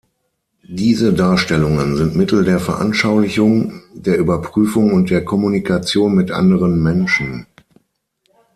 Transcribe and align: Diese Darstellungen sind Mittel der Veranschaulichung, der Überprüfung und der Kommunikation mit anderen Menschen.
Diese 0.67 1.13
Darstellungen 1.13 1.95
sind 1.95 2.15
Mittel 2.15 2.43
der 2.43 2.59
Veranschaulichung, 2.59 3.83
der 3.93 4.17
Überprüfung 4.17 4.93
und 4.93 5.11
der 5.11 5.23
Kommunikation 5.23 6.15
mit 6.15 6.31
anderen 6.31 6.81
Menschen. 6.81 7.45